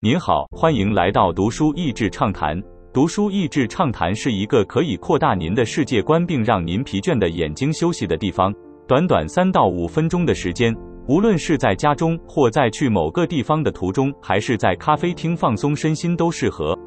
[0.00, 2.62] 您好，欢迎来到读书益智畅谈。
[2.92, 8.52] 读书益智畅谈是一个可以扩大您的世界观，并让您疲倦的眼睛休息的地方。
[8.86, 10.76] 短短三到五分钟的时间，
[11.08, 16.78] 无论是在家中，或在去某个地方的途中，还是在咖啡厅放松身心，都适合。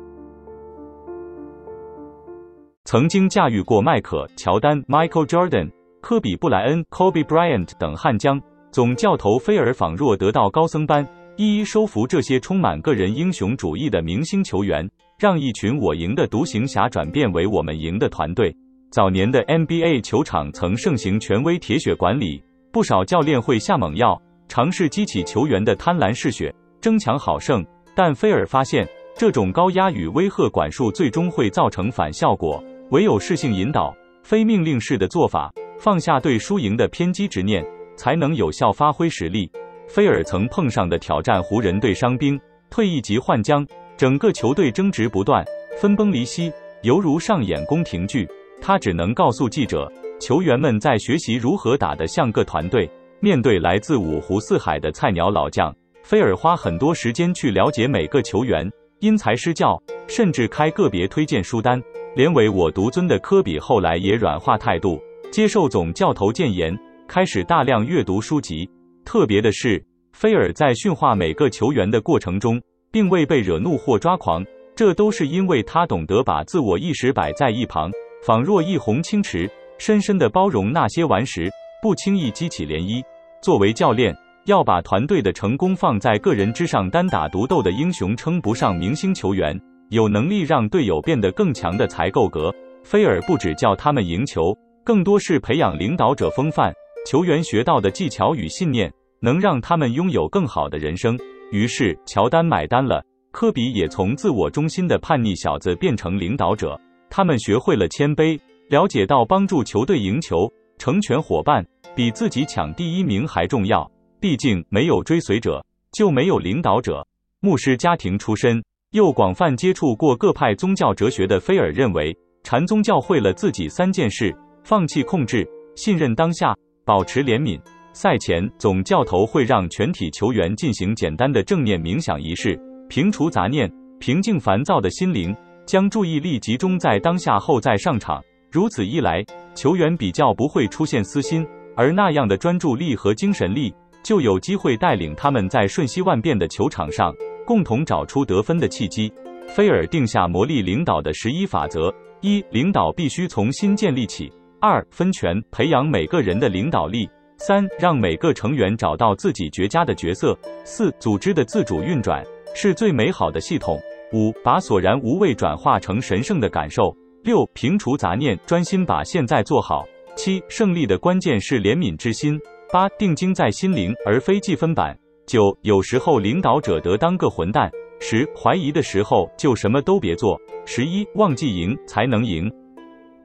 [2.86, 8.40] 曾经驾驭过迈克·乔丹 （Michael Jordan）、科比·布莱恩 （Kobe Bryant） 等悍将，
[8.72, 11.08] 总教头菲尔仿若得到高僧般。
[11.40, 14.86] 一一收服这些充满个人英雄主义的明星球员，
[15.18, 18.54] 让一群我赢的独行侠转变为我们赢的团队。
[18.92, 27.66] 早年的 NBA 球场曾盛行权威铁血管理，不少教练会下猛药，尝试激起球员的贪婪嗜血，争强好胜。
[27.96, 28.86] 但菲尔发现，
[29.16, 37.66] 这种高压与威吓管束最终会造成反效果，唯有适性引导、非命令式的做法，放下对输赢的偏激执念，
[37.96, 39.50] 才能有效发挥实力。
[39.90, 42.40] 菲尔曾碰上的挑战，湖人队伤兵、
[42.70, 43.66] 退役及换将，
[43.98, 45.44] 整个球队争执不断，
[45.82, 46.54] 分崩离析，
[46.84, 48.28] 犹如上演宫廷剧。
[48.62, 52.88] 他只能告诉记者，球员们在学习如何打得像个团队。
[53.20, 61.82] 面对来自五湖四海的菜鸟老将，菲尔花很多时间去了解每个球员，因材施教，甚至开个别推荐书单。
[62.16, 66.78] 连唯我独尊的科比后来也软化态度，接受总教头谏言，
[67.08, 68.70] 开始大量阅读书籍。
[69.12, 69.84] 特别的是，
[70.14, 72.62] 菲尔在训话每个球员的过程中，
[72.92, 74.46] 并未被惹怒或抓狂，
[74.76, 77.90] 这都是因为他懂得把自我意识摆在一旁，
[78.24, 79.50] 仿若一泓清池，
[79.80, 81.50] 深深的包容那些顽石，
[81.82, 83.04] 不轻易激起涟漪。
[83.42, 84.16] 作为教练，
[84.46, 92.54] 要把团队的成功放在个人之上，单打独斗的英雄称不上明星球员，有能力让队友变得更强的才够格。
[92.84, 96.72] 菲尔不只教他们赢球，更多是培养领导者风范，
[97.08, 98.94] 球员学到的技巧与信念。
[99.22, 101.18] 能让他们拥有更好的人生。
[101.52, 106.80] 于是，乔丹买单了，科比也从自我中心的叛逆小子变成领导者。
[107.10, 108.40] 他们学会了谦卑，
[108.70, 111.66] 了解到帮助球队赢球、成全伙伴，
[111.96, 113.90] 比自己抢第一名还重要。
[114.20, 117.06] 毕竟，没有追随者，就没有领导者。
[117.40, 127.60] 牧师家庭出身，又广泛接触过各派宗教哲学的菲尔认为，禅宗教会了自己三件事：放弃控制，信任当下，保持怜悯。
[127.92, 132.58] 赛前，总教头会让全体球员进行简单的正念冥想仪式，
[132.88, 133.70] 平除杂念，
[134.00, 135.36] 平静烦躁的心灵，
[135.66, 138.22] 将注意力集中在当下后再上场。
[138.52, 139.24] 如此一来，
[139.56, 141.46] 球员比较不会出现私心，
[141.76, 143.74] 而那样的专注力和精神力
[144.04, 147.14] 就有机会带领他们在瞬息万变的球场上
[147.46, 149.12] 共同找出得分的契机。
[149.48, 154.28] 菲尔定下磨砺领导的十一法则：一、领导必须从新建立起；
[154.62, 157.10] 二、分权培养每个人的领导力。
[157.40, 160.38] 三，让每个成员找到自己绝佳的角色。
[160.66, 162.24] 四，组织的自主运转
[162.54, 163.80] 是最美好的系统。
[164.12, 166.94] 五，把索然无味转化成神圣的感受。
[167.24, 169.86] 六，平除杂念，专心把现在做好。
[170.16, 172.38] 七，胜利的关键是怜悯之心。
[172.72, 174.98] 八，定睛在心灵而非计分板。
[175.26, 177.72] 九，有时候领导者得当个混蛋。
[178.02, 180.40] 十，怀疑的时候就什么都别做。
[180.66, 182.52] 十一，忘记赢才能赢。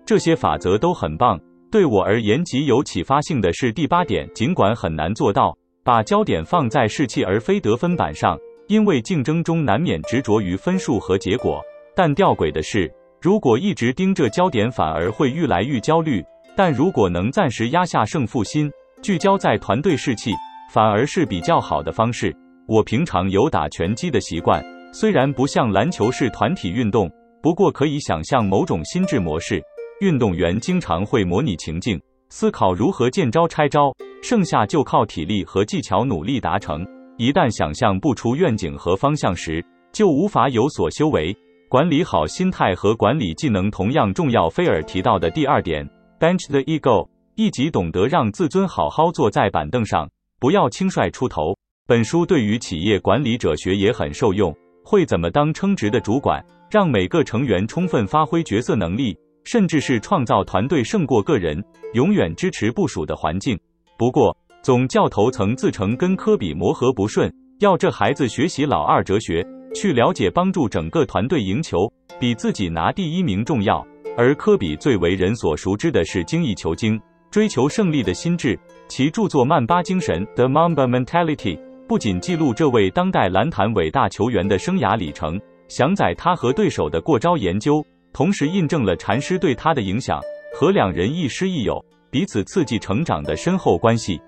[0.06, 1.40] 这些法则都很棒。
[1.74, 5.52] 对我而言极有启发性的是第八点，尽管很难做到，
[5.82, 11.60] 把焦点放在士气而非得分板上，因为竞争中难免执着于分数和结果。
[11.92, 12.88] 但吊诡的是，
[13.20, 16.22] 如果一直盯着焦点，反而会愈来愈焦虑；
[16.54, 18.70] 但如果能暂时压下胜负心，
[19.02, 20.30] 聚焦在团队士气，
[20.72, 22.32] 反而是比较好的方式。
[22.68, 27.10] 我平常有打拳击的习惯，虽然不像篮球是团体运动，
[27.42, 29.60] 不过可以想象某种心智模式。
[30.00, 36.84] 运动员经常会模拟情境，思考如何见招拆招，剩下就靠体力和技巧努力达成。
[37.16, 41.34] 一旦想象不出愿景和方向时，就无法有所修为。
[41.68, 44.48] 管理好心态和管理技能同样重要。
[44.50, 45.88] 菲尔提到的第二点
[46.18, 50.10] ，bench the ego，一即懂得让自尊好好坐在板凳上，
[50.40, 51.56] 不要轻率出头。
[51.86, 54.52] 本书对于企业管理者学也很受用，
[54.84, 59.16] 会怎么当称职的主管，让每个成员充分发挥角色能力。
[59.44, 61.62] 甚至是创造团队胜过个人、
[61.92, 63.58] 永远支持部署的环境。
[63.96, 73.86] 不过，总教头曾自称跟科比磨合不顺，要这孩子学习老二哲学，去了解帮助整个团队赢球比自己拿第一名重要。
[74.16, 77.00] 而科比最为人所熟知的是精益求精、
[77.30, 78.58] 追求胜利的心智。
[78.88, 81.58] 其著作《曼巴精神》（The Mamba Mentality）
[81.88, 87.84] 不仅记录这位当代篮坛伟大球员的生涯里程，详载他和对手的过招研究。
[88.14, 90.20] 同时印证了禅师对他的影响
[90.54, 94.20] 和两人亦师亦友、彼此刺激成长的深厚关系。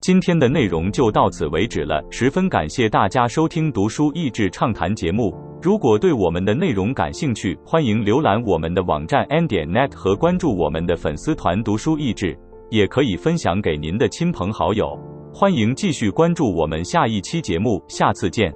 [0.00, 5.32] 今天的内容就到此为止了，十分感谢大家收听读书益智畅谈节目。
[5.62, 12.36] 如果对我们的内容感兴趣，欢迎浏览我们的网站 n 点 net 和关注我们的粉丝团读书益智，
[12.68, 14.98] 也可以分享给您的亲朋好友。
[15.32, 18.52] 欢迎继续关注我们下一期节目，下次见。